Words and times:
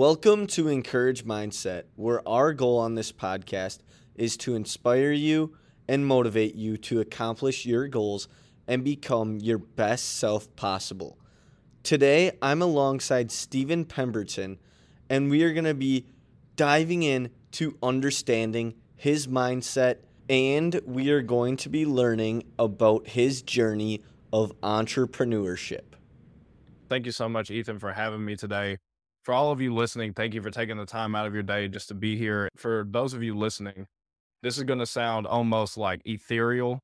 Welcome 0.00 0.46
to 0.46 0.68
Encourage 0.68 1.26
Mindset, 1.26 1.82
where 1.94 2.26
our 2.26 2.54
goal 2.54 2.78
on 2.78 2.94
this 2.94 3.12
podcast 3.12 3.80
is 4.14 4.38
to 4.38 4.54
inspire 4.54 5.12
you 5.12 5.58
and 5.86 6.06
motivate 6.06 6.54
you 6.54 6.78
to 6.78 7.00
accomplish 7.00 7.66
your 7.66 7.86
goals 7.86 8.26
and 8.66 8.82
become 8.82 9.36
your 9.36 9.58
best 9.58 10.16
self 10.16 10.56
possible. 10.56 11.18
Today, 11.82 12.32
I'm 12.40 12.62
alongside 12.62 13.30
Steven 13.30 13.84
Pemberton, 13.84 14.58
and 15.10 15.28
we 15.28 15.42
are 15.42 15.52
going 15.52 15.66
to 15.66 15.74
be 15.74 16.06
diving 16.56 17.02
in 17.02 17.28
to 17.52 17.76
understanding 17.82 18.76
his 18.96 19.26
mindset, 19.26 19.96
and 20.30 20.80
we 20.86 21.10
are 21.10 21.20
going 21.20 21.58
to 21.58 21.68
be 21.68 21.84
learning 21.84 22.44
about 22.58 23.06
his 23.06 23.42
journey 23.42 24.02
of 24.32 24.58
entrepreneurship. 24.62 25.92
Thank 26.88 27.04
you 27.04 27.12
so 27.12 27.28
much, 27.28 27.50
Ethan, 27.50 27.78
for 27.78 27.92
having 27.92 28.24
me 28.24 28.34
today 28.34 28.78
for 29.30 29.34
all 29.34 29.52
of 29.52 29.60
you 29.60 29.72
listening, 29.72 30.12
thank 30.12 30.34
you 30.34 30.42
for 30.42 30.50
taking 30.50 30.76
the 30.76 30.84
time 30.84 31.14
out 31.14 31.24
of 31.24 31.32
your 31.32 31.44
day 31.44 31.68
just 31.68 31.86
to 31.86 31.94
be 31.94 32.16
here. 32.16 32.48
For 32.56 32.84
those 32.90 33.14
of 33.14 33.22
you 33.22 33.38
listening, 33.38 33.86
this 34.42 34.58
is 34.58 34.64
going 34.64 34.80
to 34.80 34.86
sound 34.86 35.24
almost 35.24 35.78
like 35.78 36.02
ethereal, 36.04 36.80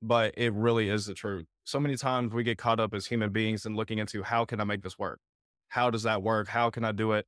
but 0.00 0.32
it 0.38 0.54
really 0.54 0.88
is 0.88 1.04
the 1.04 1.12
truth. 1.12 1.44
So 1.64 1.78
many 1.78 1.96
times 1.96 2.32
we 2.32 2.44
get 2.44 2.56
caught 2.56 2.80
up 2.80 2.94
as 2.94 3.04
human 3.04 3.28
beings 3.28 3.66
and 3.66 3.76
looking 3.76 3.98
into 3.98 4.22
how 4.22 4.46
can 4.46 4.58
I 4.58 4.64
make 4.64 4.80
this 4.80 4.98
work? 4.98 5.18
How 5.68 5.90
does 5.90 6.02
that 6.04 6.22
work? 6.22 6.48
How 6.48 6.70
can 6.70 6.82
I 6.82 6.92
do 6.92 7.12
it? 7.12 7.26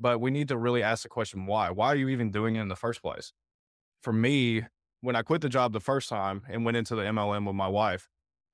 But 0.00 0.22
we 0.22 0.30
need 0.30 0.48
to 0.48 0.56
really 0.56 0.82
ask 0.82 1.02
the 1.02 1.10
question 1.10 1.44
why? 1.44 1.68
Why 1.68 1.88
are 1.88 1.96
you 1.96 2.08
even 2.08 2.30
doing 2.30 2.56
it 2.56 2.62
in 2.62 2.68
the 2.68 2.76
first 2.76 3.02
place? 3.02 3.34
For 4.02 4.14
me, 4.14 4.62
when 5.02 5.16
I 5.16 5.20
quit 5.20 5.42
the 5.42 5.50
job 5.50 5.74
the 5.74 5.80
first 5.80 6.08
time 6.08 6.44
and 6.48 6.64
went 6.64 6.78
into 6.78 6.96
the 6.96 7.02
MLM 7.02 7.46
with 7.46 7.56
my 7.56 7.68
wife, 7.68 8.08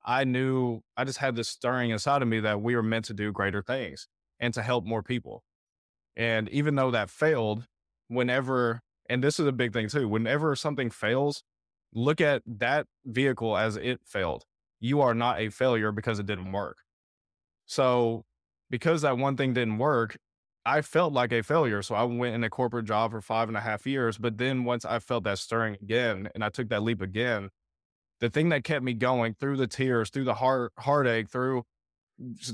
I 0.05 0.25
knew 0.25 0.81
I 0.97 1.05
just 1.05 1.19
had 1.19 1.37
this 1.37 1.49
stirring 1.49 1.91
inside 1.91 2.23
of 2.23 2.27
me 2.27 2.41
that 2.41 2.61
we 2.61 2.75
were 2.75 2.83
meant 2.83 3.05
to 3.05 3.15
do 3.15 3.31
greater 3.31 3.63
things 3.63 4.09
and 4.41 4.53
to 4.55 4.63
help 4.63 4.85
more 4.85 5.03
people. 5.03 5.43
And 6.17 6.49
even 6.51 6.75
though 6.75 6.91
that 6.91 7.11
failed, 7.11 7.67
whenever, 8.09 8.81
and 9.09 9.23
this 9.23 9.41
is 9.41 9.47
a 9.47 9.53
big 9.53 9.73
thing 9.73 9.89
too, 9.89 10.09
whenever 10.09 10.55
something 10.55 10.91
fails, 10.91 11.43
look 11.93 12.21
at 12.21 12.43
that 12.47 12.87
vehicle 13.05 13.57
as 13.57 13.77
it 13.77 14.01
failed. 14.05 14.45
You 14.81 15.01
are 15.01 15.15
not 15.15 15.41
a 15.41 15.49
failure 15.49 15.93
because 15.93 16.19
it 16.19 16.27
didn't 16.27 16.53
work. 16.53 16.79
So, 17.67 18.25
because 18.71 19.03
that 19.03 19.17
one 19.17 19.37
thing 19.37 19.55
didn't 19.55 19.79
work, 19.79 20.19
I 20.67 20.83
felt 20.83 21.13
like 21.13 21.33
a 21.33 21.43
failure. 21.43 21.83
So, 21.83 21.95
I 21.95 22.03
went 22.05 22.35
in 22.35 22.45
a 22.45 22.51
corporate 22.51 22.85
job 22.85 23.13
for 23.13 23.21
five 23.21 23.49
and 23.49 23.57
a 23.57 23.61
half 23.61 23.87
years. 23.87 24.19
But 24.19 24.37
then 24.37 24.65
once 24.65 24.85
I 24.85 24.99
felt 24.99 25.25
that 25.25 25.39
stirring 25.39 25.77
again 25.81 26.29
and 26.35 26.45
I 26.45 26.51
took 26.51 26.69
that 26.69 26.83
leap 26.83 27.01
again, 27.01 27.51
the 28.21 28.29
thing 28.29 28.51
that 28.51 28.65
kept 28.65 28.85
me 28.85 28.95
going 28.95 29.35
through 29.35 29.57
the 29.57 29.67
tears, 29.67 30.11
through 30.11 30.25
the 30.25 30.35
heart, 30.35 30.73
heartache, 30.79 31.31
through 31.31 31.65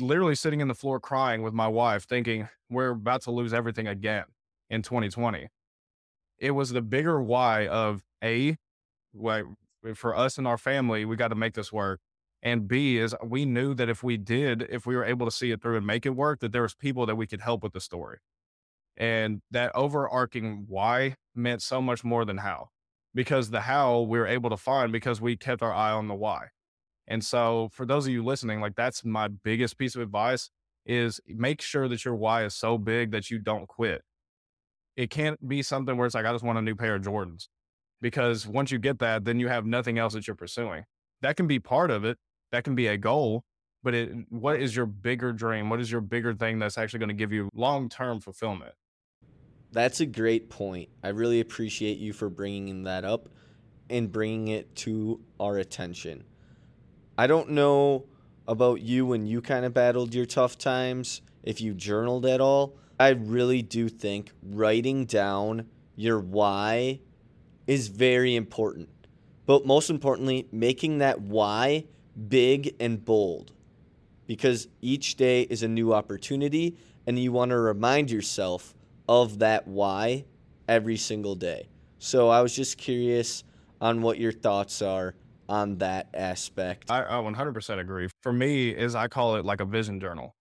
literally 0.00 0.34
sitting 0.34 0.60
in 0.60 0.68
the 0.68 0.74
floor 0.74 1.00
crying 1.00 1.42
with 1.42 1.52
my 1.52 1.68
wife, 1.68 2.04
thinking 2.04 2.48
we're 2.68 2.90
about 2.90 3.22
to 3.22 3.30
lose 3.30 3.52
everything 3.52 3.86
again 3.86 4.24
in 4.68 4.82
2020. 4.82 5.48
It 6.38 6.52
was 6.52 6.70
the 6.70 6.82
bigger 6.82 7.20
why 7.20 7.66
of 7.66 8.02
A, 8.24 8.56
like 9.14 9.44
eh, 9.86 9.92
for 9.94 10.16
us 10.16 10.38
and 10.38 10.46
our 10.46 10.58
family, 10.58 11.04
we 11.04 11.16
got 11.16 11.28
to 11.28 11.34
make 11.34 11.54
this 11.54 11.72
work. 11.72 12.00
And 12.42 12.66
B 12.66 12.96
is 12.96 13.14
we 13.22 13.44
knew 13.44 13.74
that 13.74 13.90
if 13.90 14.02
we 14.02 14.16
did, 14.16 14.66
if 14.70 14.86
we 14.86 14.96
were 14.96 15.04
able 15.04 15.26
to 15.26 15.32
see 15.32 15.50
it 15.50 15.60
through 15.60 15.76
and 15.76 15.86
make 15.86 16.06
it 16.06 16.10
work, 16.10 16.40
that 16.40 16.52
there 16.52 16.62
was 16.62 16.74
people 16.74 17.04
that 17.06 17.16
we 17.16 17.26
could 17.26 17.42
help 17.42 17.62
with 17.62 17.74
the 17.74 17.80
story. 17.80 18.18
And 18.96 19.42
that 19.50 19.72
overarching 19.74 20.64
why 20.68 21.16
meant 21.34 21.62
so 21.62 21.82
much 21.82 22.02
more 22.02 22.24
than 22.24 22.38
how, 22.38 22.68
because 23.14 23.50
the 23.50 23.62
how 23.62 24.00
we 24.00 24.18
were 24.18 24.26
able 24.26 24.50
to 24.50 24.56
find 24.56 24.90
because 24.90 25.20
we 25.20 25.36
kept 25.36 25.62
our 25.62 25.72
eye 25.72 25.92
on 25.92 26.08
the 26.08 26.14
why. 26.14 26.48
And 27.10 27.24
so 27.24 27.68
for 27.72 27.84
those 27.84 28.06
of 28.06 28.12
you 28.12 28.24
listening, 28.24 28.60
like 28.60 28.76
that's 28.76 29.04
my 29.04 29.28
biggest 29.28 29.76
piece 29.76 29.96
of 29.96 30.00
advice 30.00 30.48
is 30.86 31.20
make 31.26 31.60
sure 31.60 31.88
that 31.88 32.04
your 32.04 32.14
why 32.14 32.44
is 32.44 32.54
so 32.54 32.78
big 32.78 33.10
that 33.10 33.30
you 33.30 33.40
don't 33.40 33.66
quit. 33.66 34.02
It 34.96 35.10
can't 35.10 35.46
be 35.46 35.62
something 35.62 35.96
where 35.96 36.06
it's 36.06 36.14
like, 36.14 36.24
I 36.24 36.32
just 36.32 36.44
want 36.44 36.58
a 36.58 36.62
new 36.62 36.76
pair 36.76 36.94
of 36.94 37.02
Jordans. 37.02 37.48
Because 38.00 38.46
once 38.46 38.70
you 38.70 38.78
get 38.78 39.00
that, 39.00 39.24
then 39.24 39.40
you 39.40 39.48
have 39.48 39.66
nothing 39.66 39.98
else 39.98 40.14
that 40.14 40.26
you're 40.26 40.36
pursuing. 40.36 40.84
That 41.20 41.36
can 41.36 41.46
be 41.46 41.58
part 41.58 41.90
of 41.90 42.04
it. 42.04 42.16
That 42.52 42.64
can 42.64 42.74
be 42.74 42.86
a 42.86 42.96
goal. 42.96 43.42
But 43.82 43.94
it, 43.94 44.10
what 44.28 44.60
is 44.60 44.76
your 44.76 44.86
bigger 44.86 45.32
dream? 45.32 45.68
What 45.68 45.80
is 45.80 45.90
your 45.90 46.00
bigger 46.00 46.32
thing 46.32 46.60
that's 46.60 46.78
actually 46.78 47.00
going 47.00 47.08
to 47.08 47.14
give 47.14 47.32
you 47.32 47.48
long 47.54 47.88
term 47.88 48.20
fulfillment? 48.20 48.72
That's 49.72 50.00
a 50.00 50.06
great 50.06 50.48
point. 50.48 50.88
I 51.02 51.08
really 51.08 51.40
appreciate 51.40 51.98
you 51.98 52.12
for 52.12 52.28
bringing 52.28 52.84
that 52.84 53.04
up 53.04 53.28
and 53.88 54.10
bringing 54.10 54.48
it 54.48 54.74
to 54.76 55.20
our 55.38 55.58
attention. 55.58 56.24
I 57.20 57.26
don't 57.26 57.50
know 57.50 58.06
about 58.48 58.80
you 58.80 59.04
when 59.04 59.26
you 59.26 59.42
kind 59.42 59.66
of 59.66 59.74
battled 59.74 60.14
your 60.14 60.24
tough 60.24 60.56
times, 60.56 61.20
if 61.42 61.60
you 61.60 61.74
journaled 61.74 62.24
at 62.24 62.40
all. 62.40 62.78
I 62.98 63.10
really 63.10 63.60
do 63.60 63.90
think 63.90 64.32
writing 64.42 65.04
down 65.04 65.66
your 65.96 66.18
why 66.18 67.00
is 67.66 67.88
very 67.88 68.34
important. 68.34 68.88
But 69.44 69.66
most 69.66 69.90
importantly, 69.90 70.48
making 70.50 70.96
that 71.00 71.20
why 71.20 71.84
big 72.30 72.74
and 72.80 73.04
bold. 73.04 73.52
Because 74.26 74.68
each 74.80 75.16
day 75.16 75.42
is 75.42 75.62
a 75.62 75.68
new 75.68 75.92
opportunity, 75.92 76.78
and 77.06 77.18
you 77.18 77.32
want 77.32 77.50
to 77.50 77.58
remind 77.58 78.10
yourself 78.10 78.74
of 79.06 79.40
that 79.40 79.68
why 79.68 80.24
every 80.66 80.96
single 80.96 81.34
day. 81.34 81.68
So 81.98 82.30
I 82.30 82.40
was 82.40 82.56
just 82.56 82.78
curious 82.78 83.44
on 83.78 84.00
what 84.00 84.16
your 84.16 84.32
thoughts 84.32 84.80
are 84.80 85.14
on 85.50 85.78
that 85.78 86.08
aspect. 86.14 86.90
I, 86.90 87.02
I 87.02 87.14
100% 87.14 87.78
agree. 87.78 88.08
For 88.22 88.32
me, 88.32 88.70
is 88.70 88.94
I 88.94 89.08
call 89.08 89.34
it 89.34 89.44
like 89.44 89.60
a 89.60 89.64
vision 89.64 90.00
journal. 90.00 90.36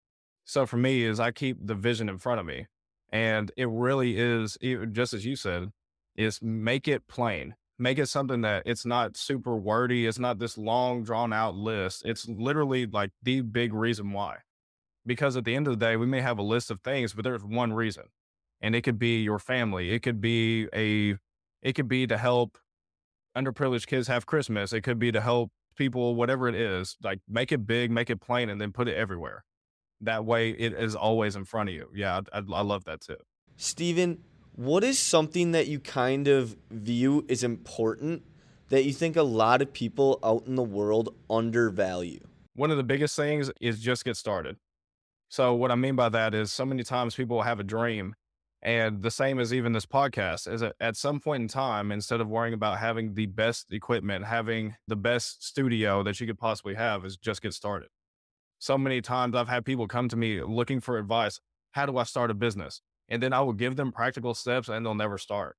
So 0.45 0.65
for 0.65 0.77
me, 0.77 1.03
is 1.03 1.19
I 1.19 1.31
keep 1.31 1.57
the 1.65 1.75
vision 1.75 2.07
in 2.07 2.17
front 2.19 2.39
of 2.39 2.45
me, 2.45 2.67
and 3.11 3.51
it 3.57 3.67
really 3.69 4.17
is 4.17 4.57
just 4.91 5.13
as 5.13 5.25
you 5.25 5.35
said, 5.35 5.71
is 6.15 6.41
make 6.41 6.87
it 6.87 7.07
plain. 7.07 7.55
Make 7.77 7.97
it 7.97 8.07
something 8.07 8.41
that 8.41 8.63
it's 8.65 8.85
not 8.85 9.15
super 9.15 9.55
wordy. 9.55 10.05
It's 10.05 10.19
not 10.19 10.37
this 10.37 10.57
long 10.57 11.03
drawn 11.03 11.31
out 11.31 11.55
list. 11.55 12.03
It's 12.05 12.27
literally 12.27 12.85
like 12.85 13.11
the 13.23 13.41
big 13.41 13.73
reason 13.73 14.11
why. 14.11 14.37
Because 15.05 15.37
at 15.37 15.45
the 15.45 15.55
end 15.55 15.67
of 15.67 15.79
the 15.79 15.85
day, 15.85 15.95
we 15.95 16.05
may 16.05 16.21
have 16.21 16.37
a 16.37 16.43
list 16.43 16.69
of 16.71 16.81
things, 16.81 17.13
but 17.13 17.23
there's 17.23 17.43
one 17.43 17.71
reason. 17.73 18.03
And 18.61 18.75
it 18.75 18.81
could 18.81 18.99
be 18.99 19.21
your 19.21 19.39
family. 19.39 19.91
It 19.91 19.99
could 20.03 20.19
be 20.19 20.67
a 20.73 21.17
it 21.61 21.73
could 21.73 21.87
be 21.87 22.05
to 22.07 22.17
help 22.17 22.57
underprivileged 23.37 23.87
kids 23.87 24.07
have 24.07 24.25
Christmas. 24.25 24.73
It 24.73 24.81
could 24.81 24.99
be 24.99 25.11
to 25.11 25.21
help 25.21 25.51
people, 25.75 26.15
whatever 26.15 26.47
it 26.47 26.55
is. 26.55 26.97
Like 27.03 27.19
make 27.27 27.51
it 27.51 27.65
big, 27.65 27.91
make 27.91 28.09
it 28.09 28.17
plain, 28.17 28.49
and 28.49 28.59
then 28.59 28.71
put 28.71 28.87
it 28.87 28.95
everywhere. 28.95 29.43
That 30.01 30.25
way, 30.25 30.51
it 30.51 30.73
is 30.73 30.95
always 30.95 31.35
in 31.35 31.45
front 31.45 31.69
of 31.69 31.75
you. 31.75 31.89
Yeah, 31.93 32.21
I, 32.31 32.37
I 32.37 32.61
love 32.61 32.85
that 32.85 33.01
too. 33.01 33.17
Steven, 33.57 34.23
what 34.55 34.83
is 34.83 34.97
something 34.99 35.51
that 35.51 35.67
you 35.67 35.79
kind 35.79 36.27
of 36.27 36.55
view 36.69 37.25
as 37.29 37.43
important 37.43 38.23
that 38.69 38.85
you 38.85 38.93
think 38.93 39.15
a 39.15 39.23
lot 39.23 39.61
of 39.61 39.73
people 39.73 40.19
out 40.23 40.45
in 40.47 40.55
the 40.55 40.63
world 40.63 41.13
undervalue? 41.29 42.19
One 42.55 42.71
of 42.71 42.77
the 42.77 42.83
biggest 42.83 43.15
things 43.15 43.51
is 43.59 43.79
just 43.79 44.05
get 44.05 44.17
started. 44.17 44.57
So, 45.29 45.53
what 45.53 45.71
I 45.71 45.75
mean 45.75 45.95
by 45.95 46.09
that 46.09 46.33
is 46.33 46.51
so 46.51 46.65
many 46.65 46.83
times 46.83 47.15
people 47.15 47.43
have 47.43 47.59
a 47.59 47.63
dream 47.63 48.15
and 48.61 49.01
the 49.01 49.11
same 49.11 49.39
as 49.39 49.53
even 49.53 49.71
this 49.73 49.85
podcast 49.85 50.51
is 50.51 50.63
at 50.79 50.97
some 50.97 51.19
point 51.19 51.41
in 51.43 51.47
time, 51.47 51.91
instead 51.91 52.21
of 52.21 52.27
worrying 52.27 52.53
about 52.53 52.79
having 52.79 53.13
the 53.13 53.25
best 53.27 53.71
equipment, 53.71 54.25
having 54.25 54.75
the 54.87 54.95
best 54.97 55.45
studio 55.45 56.03
that 56.03 56.19
you 56.19 56.27
could 56.27 56.37
possibly 56.39 56.75
have, 56.75 57.05
is 57.05 57.17
just 57.17 57.41
get 57.41 57.53
started. 57.53 57.89
So 58.59 58.77
many 58.77 59.01
times 59.01 59.35
I've 59.35 59.47
had 59.47 59.65
people 59.65 59.87
come 59.87 60.09
to 60.09 60.17
me 60.17 60.43
looking 60.43 60.81
for 60.81 60.97
advice. 60.97 61.39
How 61.71 61.85
do 61.85 61.97
I 61.97 62.03
start 62.03 62.31
a 62.31 62.33
business? 62.33 62.81
And 63.07 63.23
then 63.23 63.33
I 63.33 63.41
will 63.41 63.53
give 63.53 63.75
them 63.77 63.91
practical 63.91 64.33
steps 64.33 64.69
and 64.69 64.85
they'll 64.85 64.95
never 64.95 65.17
start. 65.17 65.55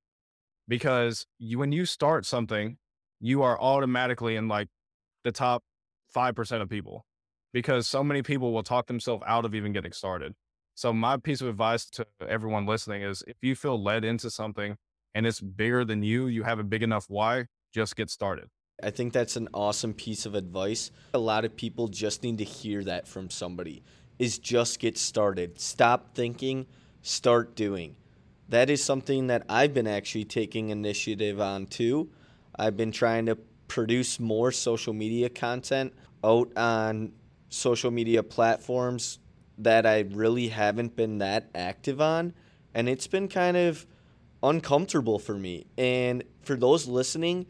because 0.67 1.25
you, 1.39 1.59
when 1.59 1.71
you 1.71 1.85
start 1.85 2.25
something, 2.25 2.77
you 3.19 3.41
are 3.43 3.59
automatically 3.59 4.35
in 4.35 4.47
like 4.47 4.67
the 5.23 5.31
top 5.31 5.63
5% 6.15 6.61
of 6.61 6.69
people 6.69 7.05
because 7.53 7.87
so 7.87 8.03
many 8.03 8.21
people 8.21 8.53
will 8.53 8.63
talk 8.63 8.87
themselves 8.87 9.23
out 9.27 9.45
of 9.45 9.55
even 9.55 9.73
getting 9.73 9.91
started. 9.91 10.33
So 10.81 10.91
my 10.91 11.15
piece 11.15 11.41
of 11.41 11.47
advice 11.47 11.85
to 11.91 12.07
everyone 12.27 12.65
listening 12.65 13.03
is 13.03 13.23
if 13.27 13.35
you 13.43 13.53
feel 13.55 13.79
led 13.79 14.03
into 14.03 14.31
something 14.31 14.77
and 15.13 15.27
it's 15.27 15.39
bigger 15.39 15.85
than 15.85 16.01
you, 16.01 16.25
you 16.25 16.41
have 16.41 16.57
a 16.57 16.63
big 16.63 16.81
enough 16.81 17.05
why, 17.07 17.45
just 17.71 17.95
get 17.95 18.09
started. 18.09 18.49
I 18.81 18.89
think 18.89 19.13
that's 19.13 19.35
an 19.35 19.47
awesome 19.53 19.93
piece 19.93 20.25
of 20.25 20.33
advice. 20.33 20.89
A 21.13 21.19
lot 21.19 21.45
of 21.45 21.55
people 21.55 21.87
just 21.87 22.23
need 22.23 22.39
to 22.39 22.43
hear 22.43 22.83
that 22.85 23.07
from 23.07 23.29
somebody. 23.29 23.83
Is 24.17 24.39
just 24.39 24.79
get 24.79 24.97
started. 24.97 25.59
Stop 25.59 26.15
thinking, 26.15 26.65
start 27.03 27.55
doing. 27.55 27.95
That 28.49 28.71
is 28.71 28.83
something 28.83 29.27
that 29.27 29.43
I've 29.47 29.75
been 29.75 29.85
actually 29.85 30.25
taking 30.25 30.69
initiative 30.69 31.39
on 31.39 31.67
too. 31.67 32.09
I've 32.55 32.75
been 32.75 32.91
trying 32.91 33.27
to 33.27 33.35
produce 33.67 34.19
more 34.19 34.51
social 34.51 34.93
media 34.93 35.29
content 35.29 35.93
out 36.23 36.51
on 36.57 37.11
social 37.49 37.91
media 37.91 38.23
platforms 38.23 39.19
that 39.63 39.85
I 39.85 40.01
really 40.11 40.49
haven't 40.49 40.95
been 40.95 41.19
that 41.19 41.49
active 41.55 42.01
on. 42.01 42.33
And 42.73 42.87
it's 42.87 43.07
been 43.07 43.27
kind 43.27 43.57
of 43.57 43.85
uncomfortable 44.41 45.19
for 45.19 45.33
me. 45.33 45.65
And 45.77 46.23
for 46.41 46.55
those 46.55 46.87
listening, 46.87 47.45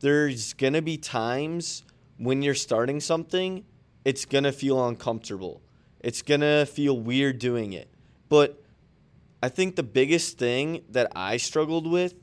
there's 0.00 0.52
going 0.54 0.74
to 0.74 0.82
be 0.82 0.96
times 0.96 1.82
when 2.18 2.42
you're 2.42 2.54
starting 2.54 3.00
something, 3.00 3.64
it's 4.04 4.24
going 4.24 4.44
to 4.44 4.52
feel 4.52 4.86
uncomfortable. 4.86 5.62
It's 6.00 6.22
going 6.22 6.42
to 6.42 6.66
feel 6.66 6.98
weird 6.98 7.38
doing 7.38 7.72
it. 7.72 7.90
But 8.28 8.62
I 9.42 9.48
think 9.48 9.76
the 9.76 9.82
biggest 9.82 10.38
thing 10.38 10.82
that 10.90 11.10
I 11.14 11.36
struggled 11.36 11.86
with 11.86 12.14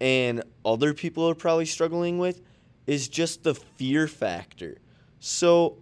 and 0.00 0.42
other 0.64 0.94
people 0.94 1.28
are 1.28 1.34
probably 1.34 1.66
struggling 1.66 2.18
with 2.18 2.42
is 2.86 3.08
just 3.08 3.42
the 3.42 3.54
fear 3.54 4.06
factor. 4.06 4.76
So, 5.18 5.78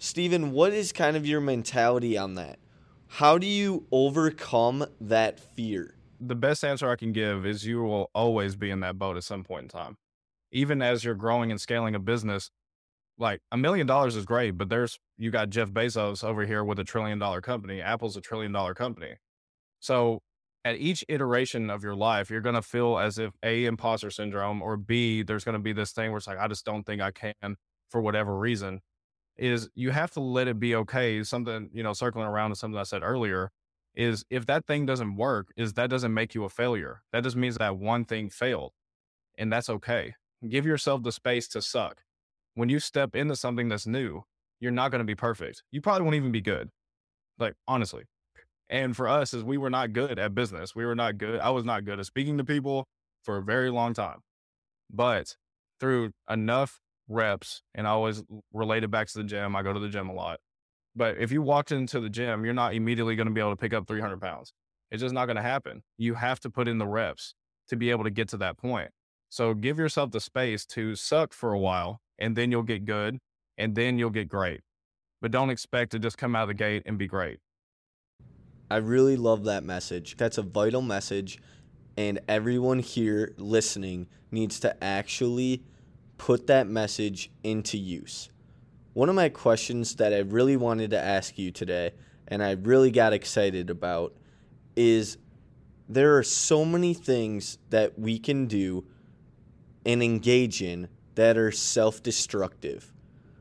Steven, 0.00 0.52
what 0.52 0.72
is 0.72 0.92
kind 0.92 1.16
of 1.16 1.26
your 1.26 1.40
mentality 1.40 2.16
on 2.16 2.36
that? 2.36 2.60
How 3.08 3.36
do 3.36 3.48
you 3.48 3.84
overcome 3.90 4.86
that 5.00 5.40
fear? 5.40 5.96
The 6.20 6.36
best 6.36 6.64
answer 6.64 6.88
I 6.88 6.94
can 6.94 7.12
give 7.12 7.44
is 7.44 7.66
you 7.66 7.82
will 7.82 8.08
always 8.14 8.54
be 8.54 8.70
in 8.70 8.78
that 8.80 8.96
boat 8.96 9.16
at 9.16 9.24
some 9.24 9.42
point 9.42 9.64
in 9.64 9.68
time. 9.68 9.96
Even 10.52 10.82
as 10.82 11.02
you're 11.02 11.16
growing 11.16 11.50
and 11.50 11.60
scaling 11.60 11.96
a 11.96 11.98
business, 11.98 12.52
like 13.18 13.40
a 13.50 13.56
million 13.56 13.88
dollars 13.88 14.14
is 14.14 14.24
great, 14.24 14.52
but 14.52 14.68
there's 14.68 15.00
you 15.16 15.32
got 15.32 15.50
Jeff 15.50 15.70
Bezos 15.70 16.22
over 16.22 16.46
here 16.46 16.62
with 16.62 16.78
a 16.78 16.84
trillion 16.84 17.18
dollar 17.18 17.40
company. 17.40 17.80
Apple's 17.82 18.16
a 18.16 18.20
trillion 18.20 18.52
dollar 18.52 18.74
company. 18.74 19.16
So 19.80 20.20
at 20.64 20.76
each 20.76 21.04
iteration 21.08 21.70
of 21.70 21.82
your 21.82 21.96
life, 21.96 22.30
you're 22.30 22.40
going 22.40 22.54
to 22.54 22.62
feel 22.62 22.98
as 22.98 23.18
if 23.18 23.32
A, 23.42 23.64
imposter 23.64 24.12
syndrome, 24.12 24.62
or 24.62 24.76
B, 24.76 25.22
there's 25.22 25.42
going 25.42 25.54
to 25.54 25.58
be 25.58 25.72
this 25.72 25.90
thing 25.90 26.12
where 26.12 26.18
it's 26.18 26.28
like, 26.28 26.38
I 26.38 26.46
just 26.46 26.64
don't 26.64 26.84
think 26.84 27.02
I 27.02 27.10
can 27.10 27.56
for 27.90 28.00
whatever 28.00 28.38
reason 28.38 28.80
is 29.38 29.68
you 29.74 29.90
have 29.90 30.10
to 30.12 30.20
let 30.20 30.48
it 30.48 30.58
be 30.58 30.74
okay. 30.74 31.22
Something, 31.22 31.70
you 31.72 31.82
know, 31.82 31.92
circling 31.92 32.26
around 32.26 32.50
to 32.50 32.56
something 32.56 32.78
I 32.78 32.82
said 32.82 33.02
earlier 33.02 33.50
is 33.94 34.24
if 34.30 34.46
that 34.46 34.66
thing 34.66 34.86
doesn't 34.86 35.16
work, 35.16 35.52
is 35.56 35.74
that 35.74 35.90
doesn't 35.90 36.14
make 36.14 36.34
you 36.34 36.44
a 36.44 36.48
failure. 36.48 37.02
That 37.12 37.24
just 37.24 37.36
means 37.36 37.56
that 37.56 37.76
one 37.76 38.04
thing 38.04 38.30
failed. 38.30 38.72
And 39.36 39.52
that's 39.52 39.68
okay. 39.68 40.14
Give 40.48 40.66
yourself 40.66 41.02
the 41.02 41.12
space 41.12 41.48
to 41.48 41.62
suck. 41.62 42.02
When 42.54 42.68
you 42.68 42.80
step 42.80 43.14
into 43.14 43.36
something 43.36 43.68
that's 43.68 43.86
new, 43.86 44.22
you're 44.60 44.72
not 44.72 44.90
going 44.90 45.00
to 45.00 45.04
be 45.04 45.14
perfect. 45.14 45.62
You 45.70 45.80
probably 45.80 46.02
won't 46.02 46.16
even 46.16 46.32
be 46.32 46.40
good. 46.40 46.70
Like, 47.38 47.54
honestly. 47.66 48.04
And 48.68 48.96
for 48.96 49.08
us, 49.08 49.32
is 49.32 49.42
we 49.42 49.56
were 49.56 49.70
not 49.70 49.92
good 49.92 50.18
at 50.18 50.34
business. 50.34 50.74
We 50.74 50.84
were 50.84 50.94
not 50.94 51.16
good. 51.16 51.40
I 51.40 51.50
was 51.50 51.64
not 51.64 51.84
good 51.84 51.98
at 51.98 52.06
speaking 52.06 52.36
to 52.38 52.44
people 52.44 52.86
for 53.22 53.38
a 53.38 53.42
very 53.42 53.70
long 53.70 53.94
time. 53.94 54.18
But 54.90 55.36
through 55.80 56.12
enough 56.28 56.80
reps 57.08 57.62
and 57.74 57.86
I 57.86 57.90
always 57.90 58.22
relate 58.52 58.84
it 58.84 58.90
back 58.90 59.08
to 59.08 59.18
the 59.18 59.24
gym. 59.24 59.56
I 59.56 59.62
go 59.62 59.72
to 59.72 59.80
the 59.80 59.88
gym 59.88 60.08
a 60.08 60.14
lot. 60.14 60.40
But 60.94 61.18
if 61.18 61.30
you 61.30 61.42
walked 61.42 61.72
into 61.72 62.00
the 62.00 62.10
gym, 62.10 62.44
you're 62.44 62.54
not 62.54 62.74
immediately 62.74 63.16
going 63.16 63.28
to 63.28 63.32
be 63.32 63.40
able 63.40 63.52
to 63.52 63.56
pick 63.56 63.72
up 63.72 63.86
300 63.86 64.20
pounds. 64.20 64.52
It's 64.90 65.02
just 65.02 65.14
not 65.14 65.26
going 65.26 65.36
to 65.36 65.42
happen. 65.42 65.82
You 65.96 66.14
have 66.14 66.40
to 66.40 66.50
put 66.50 66.66
in 66.66 66.78
the 66.78 66.86
reps 66.86 67.34
to 67.68 67.76
be 67.76 67.90
able 67.90 68.04
to 68.04 68.10
get 68.10 68.28
to 68.30 68.36
that 68.38 68.56
point. 68.56 68.90
So 69.28 69.54
give 69.54 69.78
yourself 69.78 70.10
the 70.10 70.20
space 70.20 70.64
to 70.66 70.94
suck 70.94 71.32
for 71.32 71.52
a 71.52 71.58
while 71.58 72.00
and 72.18 72.34
then 72.34 72.50
you'll 72.50 72.62
get 72.62 72.84
good 72.84 73.18
and 73.58 73.74
then 73.74 73.98
you'll 73.98 74.10
get 74.10 74.28
great. 74.28 74.60
But 75.20 75.30
don't 75.30 75.50
expect 75.50 75.92
to 75.92 75.98
just 75.98 76.16
come 76.16 76.34
out 76.34 76.42
of 76.42 76.48
the 76.48 76.54
gate 76.54 76.82
and 76.86 76.96
be 76.98 77.06
great. 77.06 77.38
I 78.70 78.76
really 78.76 79.16
love 79.16 79.44
that 79.44 79.64
message. 79.64 80.16
That's 80.16 80.38
a 80.38 80.42
vital 80.42 80.82
message. 80.82 81.38
And 81.96 82.20
everyone 82.28 82.78
here 82.78 83.34
listening 83.36 84.08
needs 84.30 84.60
to 84.60 84.82
actually 84.82 85.64
put 86.18 86.48
that 86.48 86.66
message 86.66 87.30
into 87.42 87.78
use. 87.78 88.28
One 88.92 89.08
of 89.08 89.14
my 89.14 89.28
questions 89.28 89.94
that 89.96 90.12
I 90.12 90.18
really 90.18 90.56
wanted 90.56 90.90
to 90.90 91.00
ask 91.00 91.38
you 91.38 91.50
today, 91.50 91.92
and 92.26 92.42
I 92.42 92.52
really 92.52 92.90
got 92.90 93.12
excited 93.12 93.70
about, 93.70 94.14
is 94.76 95.16
there 95.88 96.18
are 96.18 96.22
so 96.22 96.64
many 96.64 96.92
things 96.92 97.58
that 97.70 97.98
we 97.98 98.18
can 98.18 98.46
do 98.46 98.84
and 99.86 100.02
engage 100.02 100.60
in 100.60 100.88
that 101.14 101.38
are 101.38 101.50
self 101.50 102.02
destructive. 102.02 102.92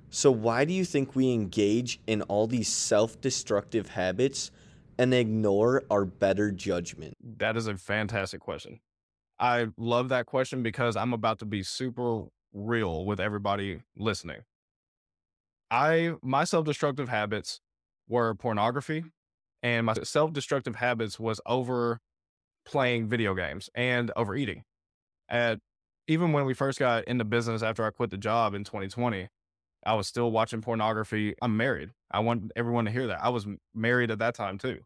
So, 0.10 0.32
why 0.32 0.64
do 0.64 0.74
you 0.74 0.86
think 0.86 1.16
we 1.16 1.34
engage 1.34 2.00
in 2.08 2.22
all 2.24 2.48
these 2.48 2.70
self 2.70 3.20
destructive 3.20 3.90
habits 3.90 4.52
and 4.98 5.14
ignore 5.14 5.84
our 5.92 6.06
better 6.06 6.52
judgment? 6.52 7.16
That 7.38 7.58
is 7.58 7.68
a 7.68 7.76
fantastic 7.76 8.40
question. 8.40 8.80
I 9.40 9.68
love 9.78 10.10
that 10.10 10.26
question 10.26 10.64
because 10.64 10.96
I'm 10.96 11.14
about 11.14 11.40
to 11.40 11.46
be 11.46 11.62
super 11.62 12.24
real 12.54 13.06
with 13.06 13.20
everybody 13.20 13.82
listening. 13.96 14.42
I 15.70 16.14
my 16.22 16.44
self-destructive 16.44 17.10
habits 17.10 17.60
were 18.08 18.34
pornography 18.36 19.04
and 19.64 19.86
my 19.86 19.94
self-destructive 19.94 20.76
habits 20.76 21.20
was 21.20 21.42
over 21.46 22.00
playing 22.66 23.08
video 23.08 23.34
games 23.34 23.70
and 23.76 24.12
overeating. 24.16 24.64
At 25.30 25.60
even 26.08 26.32
when 26.32 26.46
we 26.46 26.54
first 26.54 26.80
got 26.80 27.04
into 27.06 27.26
business 27.26 27.64
after 27.64 27.86
I 27.86 27.90
quit 27.90 28.12
the 28.12 28.18
job 28.18 28.54
in 28.54 28.64
2020, 28.64 29.28
I 29.86 29.94
was 29.94 30.08
still 30.08 30.32
watching 30.32 30.62
pornography. 30.62 31.36
I'm 31.42 31.58
married. 31.58 31.92
I 32.12 32.20
want 32.20 32.52
everyone 32.56 32.86
to 32.86 32.92
hear 32.92 33.08
that. 33.08 33.24
I 33.24 33.30
was 33.30 33.46
married 33.76 34.12
at 34.12 34.20
that 34.20 34.36
time 34.36 34.58
too. 34.58 34.80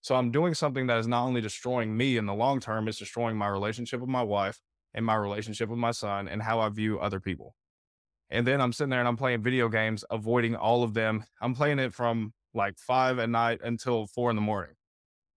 So 0.00 0.14
I'm 0.14 0.30
doing 0.30 0.54
something 0.54 0.86
that 0.86 0.98
is 0.98 1.06
not 1.06 1.24
only 1.24 1.40
destroying 1.40 1.96
me 1.96 2.16
in 2.16 2.26
the 2.26 2.34
long 2.34 2.60
term, 2.60 2.86
it's 2.86 2.98
destroying 2.98 3.36
my 3.36 3.48
relationship 3.48 4.00
with 4.00 4.10
my 4.10 4.22
wife 4.22 4.60
in 4.98 5.04
my 5.04 5.14
relationship 5.14 5.68
with 5.70 5.78
my 5.78 5.92
son 5.92 6.26
and 6.26 6.42
how 6.42 6.58
I 6.58 6.68
view 6.68 6.98
other 6.98 7.20
people. 7.20 7.54
And 8.30 8.44
then 8.44 8.60
I'm 8.60 8.72
sitting 8.72 8.90
there 8.90 8.98
and 8.98 9.08
I'm 9.08 9.16
playing 9.16 9.42
video 9.42 9.68
games, 9.68 10.04
avoiding 10.10 10.56
all 10.56 10.82
of 10.82 10.92
them. 10.92 11.24
I'm 11.40 11.54
playing 11.54 11.78
it 11.78 11.94
from 11.94 12.34
like 12.52 12.76
five 12.78 13.20
at 13.20 13.30
night 13.30 13.60
until 13.62 14.08
four 14.08 14.28
in 14.28 14.36
the 14.36 14.42
morning. 14.42 14.74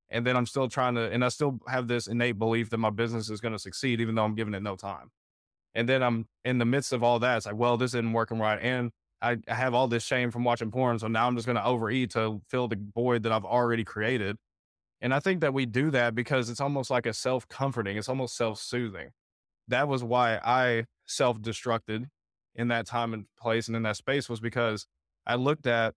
And 0.09 0.25
then 0.25 0.35
I'm 0.35 0.47
still 0.47 0.67
trying 0.67 0.95
to, 0.95 1.09
and 1.09 1.23
I 1.23 1.29
still 1.29 1.59
have 1.67 1.87
this 1.87 2.07
innate 2.07 2.39
belief 2.39 2.71
that 2.71 2.79
my 2.79 2.89
business 2.89 3.29
is 3.29 3.39
going 3.39 3.53
to 3.53 3.59
succeed, 3.59 4.01
even 4.01 4.15
though 4.15 4.25
I'm 4.25 4.33
giving 4.33 4.55
it 4.55 4.63
no 4.63 4.75
time. 4.75 5.11
And 5.75 5.87
then 5.87 6.01
I'm 6.01 6.27
in 6.43 6.57
the 6.57 6.65
midst 6.65 6.91
of 6.91 7.03
all 7.03 7.19
that. 7.19 7.37
It's 7.37 7.45
like, 7.45 7.55
well, 7.55 7.77
this 7.77 7.91
isn't 7.91 8.11
working 8.11 8.39
right. 8.39 8.59
And 8.59 8.91
I, 9.21 9.37
I 9.47 9.53
have 9.53 9.75
all 9.75 9.87
this 9.87 10.03
shame 10.03 10.31
from 10.31 10.43
watching 10.43 10.71
porn. 10.71 10.97
So 10.97 11.07
now 11.07 11.27
I'm 11.27 11.35
just 11.35 11.45
going 11.45 11.55
to 11.55 11.63
overeat 11.63 12.09
to 12.11 12.41
fill 12.49 12.67
the 12.67 12.81
void 12.95 13.23
that 13.23 13.31
I've 13.31 13.45
already 13.45 13.83
created. 13.83 14.37
And 14.99 15.13
I 15.13 15.19
think 15.19 15.41
that 15.41 15.53
we 15.53 15.67
do 15.67 15.91
that 15.91 16.15
because 16.15 16.49
it's 16.49 16.59
almost 16.59 16.89
like 16.89 17.05
a 17.05 17.13
self 17.13 17.47
comforting, 17.47 17.95
it's 17.95 18.09
almost 18.09 18.35
self 18.35 18.59
soothing 18.59 19.11
that 19.71 19.87
was 19.87 20.03
why 20.03 20.39
I 20.43 20.85
self 21.05 21.41
destructed 21.41 22.05
in 22.55 22.67
that 22.69 22.85
time 22.85 23.13
and 23.13 23.25
place 23.39 23.67
and 23.67 23.75
in 23.75 23.83
that 23.83 23.97
space 23.97 24.29
was 24.29 24.39
because 24.39 24.85
I 25.25 25.35
looked 25.35 25.67
at, 25.67 25.93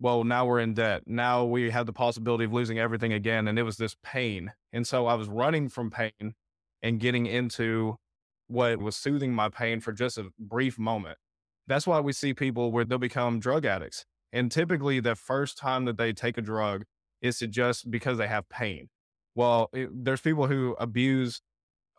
well, 0.00 0.24
now 0.24 0.46
we're 0.46 0.60
in 0.60 0.74
debt. 0.74 1.02
Now 1.06 1.44
we 1.44 1.70
have 1.70 1.86
the 1.86 1.92
possibility 1.92 2.44
of 2.44 2.52
losing 2.52 2.78
everything 2.78 3.12
again. 3.12 3.46
And 3.46 3.58
it 3.58 3.62
was 3.62 3.76
this 3.76 3.96
pain. 4.02 4.52
And 4.72 4.86
so 4.86 5.06
I 5.06 5.14
was 5.14 5.28
running 5.28 5.68
from 5.68 5.90
pain 5.90 6.34
and 6.82 6.98
getting 6.98 7.26
into 7.26 7.96
what 8.48 8.78
was 8.78 8.96
soothing 8.96 9.32
my 9.32 9.48
pain 9.48 9.80
for 9.80 9.92
just 9.92 10.18
a 10.18 10.30
brief 10.38 10.78
moment. 10.78 11.18
That's 11.66 11.86
why 11.86 12.00
we 12.00 12.12
see 12.12 12.34
people 12.34 12.72
where 12.72 12.84
they'll 12.84 12.98
become 12.98 13.38
drug 13.38 13.64
addicts. 13.64 14.04
And 14.32 14.50
typically, 14.50 14.98
the 14.98 15.14
first 15.14 15.58
time 15.58 15.84
that 15.84 15.98
they 15.98 16.12
take 16.12 16.36
a 16.36 16.42
drug 16.42 16.84
is 17.20 17.38
to 17.38 17.46
just 17.46 17.90
because 17.90 18.18
they 18.18 18.26
have 18.26 18.48
pain. 18.48 18.88
Well, 19.34 19.68
it, 19.72 19.88
there's 19.92 20.20
people 20.20 20.48
who 20.48 20.74
abuse 20.80 21.40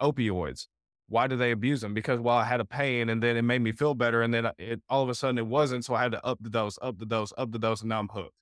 opioids 0.01 0.67
why 1.13 1.27
do 1.27 1.35
they 1.35 1.51
abuse 1.51 1.79
them? 1.81 1.93
Because 1.93 2.19
well, 2.19 2.37
I 2.37 2.43
had 2.43 2.59
a 2.59 2.65
pain 2.65 3.09
and 3.09 3.21
then 3.21 3.37
it 3.37 3.43
made 3.43 3.61
me 3.61 3.71
feel 3.71 3.93
better. 3.93 4.23
And 4.23 4.33
then 4.33 4.49
it 4.57 4.81
all 4.89 5.03
of 5.03 5.09
a 5.09 5.13
sudden 5.13 5.37
it 5.37 5.45
wasn't. 5.45 5.85
So 5.85 5.93
I 5.93 6.01
had 6.01 6.11
to 6.13 6.25
up 6.25 6.39
the 6.41 6.49
dose, 6.49 6.79
up 6.81 6.97
the 6.97 7.05
dose, 7.05 7.31
up 7.37 7.51
the 7.51 7.59
dose, 7.59 7.81
and 7.81 7.89
now 7.89 7.99
I'm 7.99 8.07
hooked. 8.07 8.33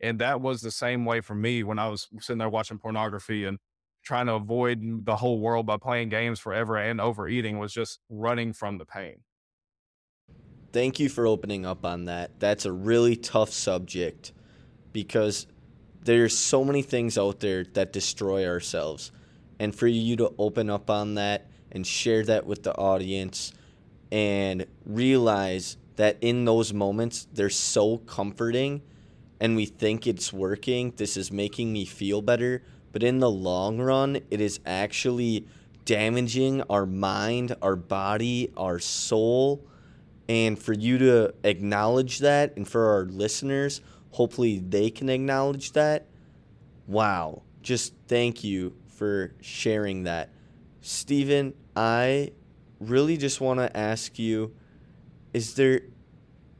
And 0.00 0.18
that 0.18 0.40
was 0.40 0.62
the 0.62 0.70
same 0.70 1.04
way 1.04 1.20
for 1.20 1.34
me 1.34 1.62
when 1.62 1.78
I 1.78 1.88
was 1.88 2.08
sitting 2.18 2.38
there 2.38 2.48
watching 2.48 2.78
pornography 2.78 3.44
and 3.44 3.58
trying 4.02 4.26
to 4.26 4.32
avoid 4.32 5.04
the 5.04 5.16
whole 5.16 5.40
world 5.40 5.66
by 5.66 5.76
playing 5.76 6.08
games 6.08 6.40
forever 6.40 6.78
and 6.78 7.02
overeating 7.02 7.58
was 7.58 7.70
just 7.70 7.98
running 8.08 8.54
from 8.54 8.78
the 8.78 8.86
pain. 8.86 9.16
Thank 10.72 11.00
you 11.00 11.10
for 11.10 11.26
opening 11.26 11.66
up 11.66 11.84
on 11.84 12.06
that. 12.06 12.40
That's 12.40 12.64
a 12.64 12.72
really 12.72 13.14
tough 13.14 13.50
subject 13.50 14.32
because 14.94 15.46
there's 16.02 16.38
so 16.38 16.64
many 16.64 16.80
things 16.80 17.18
out 17.18 17.40
there 17.40 17.64
that 17.74 17.92
destroy 17.92 18.46
ourselves. 18.46 19.12
And 19.58 19.76
for 19.76 19.86
you 19.86 20.16
to 20.16 20.32
open 20.38 20.70
up 20.70 20.88
on 20.88 21.16
that 21.16 21.49
and 21.72 21.86
share 21.86 22.24
that 22.24 22.46
with 22.46 22.62
the 22.62 22.74
audience 22.76 23.52
and 24.12 24.66
realize 24.84 25.76
that 25.96 26.16
in 26.20 26.44
those 26.44 26.72
moments 26.72 27.28
they're 27.32 27.50
so 27.50 27.98
comforting 27.98 28.82
and 29.40 29.56
we 29.56 29.66
think 29.66 30.06
it's 30.06 30.32
working. 30.32 30.92
This 30.96 31.16
is 31.16 31.32
making 31.32 31.72
me 31.72 31.84
feel 31.84 32.20
better. 32.20 32.62
But 32.92 33.02
in 33.02 33.20
the 33.20 33.30
long 33.30 33.78
run, 33.78 34.16
it 34.30 34.40
is 34.40 34.60
actually 34.66 35.46
damaging 35.84 36.62
our 36.68 36.86
mind, 36.86 37.56
our 37.62 37.76
body, 37.76 38.52
our 38.56 38.78
soul. 38.78 39.64
And 40.28 40.58
for 40.58 40.72
you 40.72 40.98
to 40.98 41.34
acknowledge 41.42 42.18
that, 42.18 42.56
and 42.56 42.68
for 42.68 42.90
our 42.90 43.04
listeners, 43.04 43.80
hopefully 44.10 44.58
they 44.58 44.90
can 44.90 45.08
acknowledge 45.08 45.72
that. 45.72 46.06
Wow. 46.86 47.42
Just 47.62 47.94
thank 48.06 48.44
you 48.44 48.74
for 48.88 49.32
sharing 49.40 50.04
that. 50.04 50.30
Steven, 50.80 51.54
I 51.76 52.32
really 52.78 53.16
just 53.16 53.40
want 53.40 53.60
to 53.60 53.76
ask 53.76 54.18
you 54.18 54.54
is 55.32 55.54
there 55.54 55.82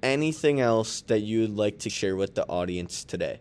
anything 0.03 0.61
else 0.61 1.03
that 1.03 1.21
you 1.21 1.41
would 1.41 1.57
like 1.57 1.79
to 1.81 1.91
share 1.91 2.17
with 2.17 2.35
the 2.35 2.47
audience 2.47 3.05
today? 3.05 3.41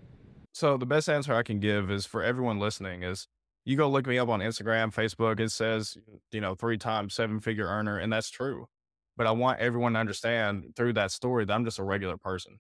So 0.53 0.77
the 0.77 0.86
best 0.86 1.09
answer 1.09 1.33
I 1.33 1.43
can 1.43 1.59
give 1.59 1.91
is 1.91 2.05
for 2.05 2.24
everyone 2.24 2.59
listening 2.59 3.03
is 3.03 3.27
you 3.65 3.77
go 3.77 3.89
look 3.89 4.07
me 4.07 4.17
up 4.17 4.29
on 4.29 4.39
Instagram, 4.39 4.93
Facebook, 4.93 5.39
it 5.39 5.51
says, 5.51 5.98
you 6.31 6.41
know, 6.41 6.55
three 6.55 6.77
times 6.77 7.13
seven 7.13 7.39
figure 7.39 7.67
earner, 7.67 7.98
and 7.98 8.12
that's 8.12 8.29
true. 8.29 8.67
But 9.15 9.27
I 9.27 9.31
want 9.31 9.59
everyone 9.59 9.93
to 9.93 10.00
understand 10.00 10.74
through 10.75 10.93
that 10.93 11.12
story 11.12 11.45
that 11.45 11.53
I'm 11.53 11.65
just 11.65 11.79
a 11.79 11.83
regular 11.83 12.17
person 12.17 12.59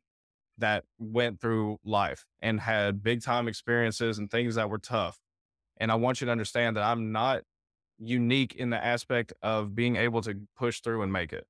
that 0.59 0.83
went 0.99 1.39
through 1.39 1.77
life 1.83 2.25
and 2.41 2.59
had 2.59 3.01
big 3.01 3.23
time 3.23 3.47
experiences 3.47 4.17
and 4.17 4.29
things 4.29 4.55
that 4.55 4.69
were 4.69 4.77
tough. 4.77 5.17
And 5.77 5.91
I 5.91 5.95
want 5.95 6.21
you 6.21 6.25
to 6.25 6.31
understand 6.31 6.75
that 6.75 6.83
I'm 6.83 7.11
not 7.11 7.41
unique 7.99 8.55
in 8.55 8.69
the 8.69 8.83
aspect 8.83 9.33
of 9.41 9.75
being 9.75 9.95
able 9.95 10.21
to 10.21 10.35
push 10.57 10.81
through 10.81 11.01
and 11.01 11.11
make 11.11 11.33
it. 11.33 11.45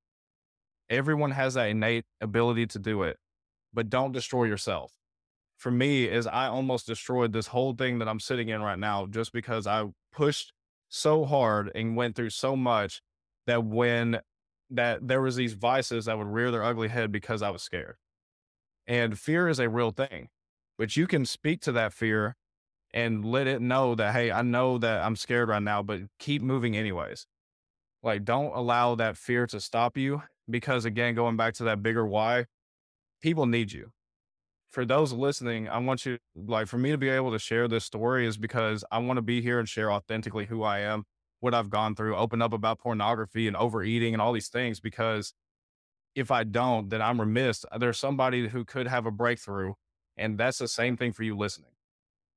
Everyone 0.90 1.32
has 1.32 1.54
that 1.54 1.70
innate 1.70 2.06
ability 2.20 2.66
to 2.68 2.80
do 2.80 3.04
it, 3.04 3.18
but 3.74 3.90
don't 3.90 4.12
destroy 4.12 4.46
yourself. 4.46 4.94
For 5.58 5.72
me, 5.72 6.06
is 6.06 6.26
I 6.26 6.48
almost 6.48 6.88
destroyed 6.88 7.34
this 7.34 7.48
whole 7.48 7.74
thing 7.74 8.00
that 8.00 8.08
I'm 8.08 8.20
sitting 8.20 8.50
in 8.50 8.62
right 8.62 8.80
now 8.80 9.06
just 9.06 9.34
because 9.34 9.68
I 9.68 9.86
pushed 10.12 10.54
so 10.88 11.26
hard 11.26 11.72
and 11.76 11.96
went 11.96 12.16
through 12.16 12.32
so 12.32 12.56
much 12.56 13.02
that 13.46 13.64
when 13.64 14.22
that 14.72 15.08
there 15.08 15.22
was 15.22 15.36
these 15.36 15.54
vices 15.54 16.06
that 16.06 16.18
would 16.18 16.28
rear 16.28 16.52
their 16.52 16.64
ugly 16.64 16.88
head 16.88 17.12
because 17.12 17.42
I 17.42 17.50
was 17.50 17.62
scared. 17.62 17.96
And 18.88 19.20
fear 19.20 19.48
is 19.48 19.60
a 19.60 19.70
real 19.70 19.92
thing, 19.92 20.30
but 20.78 20.96
you 20.96 21.08
can 21.08 21.26
speak 21.26 21.62
to 21.62 21.72
that 21.74 21.94
fear 21.94 22.36
and 22.94 23.24
let 23.24 23.48
it 23.48 23.62
know 23.62 23.96
that, 23.96 24.14
hey, 24.14 24.32
I 24.32 24.42
know 24.42 24.78
that 24.78 25.04
I'm 25.04 25.16
scared 25.16 25.50
right 25.50 25.62
now, 25.62 25.84
but 25.84 26.02
keep 26.18 26.42
moving 26.42 26.76
anyways. 26.76 27.28
Like, 28.02 28.26
don't 28.26 28.56
allow 28.56 28.96
that 28.96 29.18
fear 29.18 29.46
to 29.48 29.60
stop 29.60 29.98
you 29.98 30.24
because, 30.50 30.86
again, 30.86 31.16
going 31.16 31.38
back 31.38 31.54
to 31.56 31.64
that 31.66 31.84
bigger 31.84 32.06
why, 32.06 32.46
people 33.22 33.46
need 33.46 33.72
you. 33.72 33.92
For 34.72 34.86
those 34.86 35.12
listening, 35.12 35.68
I 35.68 35.80
want 35.80 36.06
you, 36.06 36.20
like, 36.36 36.68
for 36.68 36.78
me 36.78 36.92
to 36.92 36.98
be 36.98 37.10
able 37.10 37.32
to 37.32 37.40
share 37.40 37.68
this 37.68 37.86
story 37.86 38.26
is 38.26 38.38
because 38.38 38.84
I 38.92 39.00
want 39.00 39.18
to 39.18 39.22
be 39.22 39.42
here 39.42 39.60
and 39.60 39.68
share 39.68 39.92
authentically 39.92 40.46
who 40.46 40.64
I 40.64 40.80
am, 40.80 41.06
what 41.40 41.54
I've 41.54 41.70
gone 41.70 41.96
through, 41.96 42.16
open 42.16 42.42
up 42.42 42.54
about 42.54 42.80
pornography 42.80 43.48
and 43.48 43.58
overeating 43.58 44.14
and 44.14 44.22
all 44.22 44.34
these 44.34 44.50
things 44.50 44.80
because 44.80 45.34
if 46.16 46.32
I 46.32 46.44
don't, 46.44 46.90
then 46.90 47.02
I'm 47.02 47.20
remiss. 47.20 47.66
There's 47.78 47.98
somebody 47.98 48.48
who 48.48 48.66
could 48.66 48.88
have 48.88 49.06
a 49.06 49.12
breakthrough. 49.12 49.74
And 50.18 50.38
that's 50.38 50.58
the 50.58 50.68
same 50.68 50.98
thing 50.98 51.14
for 51.14 51.24
you 51.24 51.38
listening. 51.38 51.72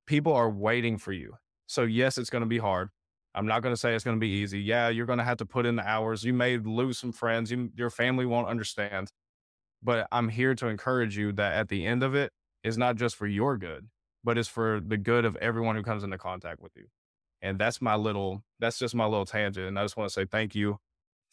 People 0.07 0.33
are 0.33 0.51
waiting 0.51 0.99
for 0.99 1.13
you. 1.13 1.35
So, 1.67 1.83
yes, 1.83 2.19
it's 2.19 2.31
going 2.31 2.43
to 2.43 2.49
be 2.49 2.59
hard. 2.59 2.91
I'm 3.35 3.47
not 3.47 3.63
going 3.63 3.73
to 3.73 3.81
say 3.81 3.95
it's 3.95 4.05
going 4.05 4.17
to 4.17 4.21
be 4.21 4.29
easy. 4.29 4.61
Yeah, 4.61 4.89
you're 4.89 5.07
going 5.07 5.19
to 5.19 5.25
have 5.25 5.39
to 5.39 5.47
put 5.47 5.65
in 5.65 5.77
the 5.77 5.89
hours. 5.89 6.23
You 6.23 6.35
may 6.35 6.59
lose 6.59 6.99
some 6.99 7.13
friends. 7.13 7.51
You, 7.51 7.71
your 7.75 7.89
family 7.89 8.27
won't 8.27 8.49
understand. 8.49 9.11
But 9.83 10.07
I'm 10.13 10.29
here 10.29 10.55
to 10.55 10.69
encourage 10.69 11.17
you 11.17 11.33
that 11.33 11.55
at 11.55 11.69
the 11.69 11.87
end 11.87 12.03
of 12.03 12.15
it, 12.15 12.33
it's 12.63 12.77
not 12.77 12.97
just 12.97 13.17
for 13.17 13.27
your 13.27 13.57
good, 13.57 13.89
but 14.23 14.39
it's 14.39 14.49
for 14.49 14.81
the 14.85 14.97
good 14.97 15.25
of 15.25 15.37
everyone 15.37 15.77
who 15.77 15.83
comes 15.83 16.05
into 16.05 16.19
contact 16.19 16.61
with 16.61 16.73
you. 16.77 16.87
And 17.41 17.59
that's 17.59 17.81
my 17.81 17.97
little, 17.97 18.45
that's 18.61 18.79
just 18.79 18.95
my 18.95 19.07
little 19.07 19.27
tangent. 19.27 19.67
And 19.67 19.79
I 19.79 19.83
just 19.83 19.97
want 19.97 20.09
to 20.09 20.13
say 20.13 20.27
thank 20.27 20.55
you 20.55 20.79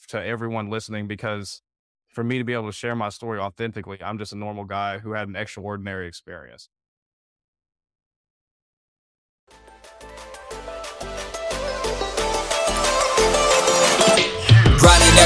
to 0.08 0.24
everyone 0.24 0.70
listening 0.70 1.08
because 1.08 1.62
for 2.08 2.24
me 2.24 2.40
to 2.40 2.44
be 2.44 2.54
able 2.54 2.66
to 2.66 2.72
share 2.72 2.96
my 2.96 3.10
story 3.10 3.40
authentically, 3.40 4.02
I'm 4.02 4.18
just 4.18 4.34
a 4.34 4.38
normal 4.38 4.64
guy 4.64 5.00
who 5.00 5.12
had 5.12 5.28
an 5.28 5.36
extraordinary 5.36 6.08
experience. 6.08 6.70